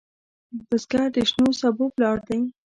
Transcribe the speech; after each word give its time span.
بزګر 0.67 1.01
د 1.15 1.17
شنو 1.29 1.49
سبو 1.59 1.85
پلار 1.95 2.17
دی 2.27 2.39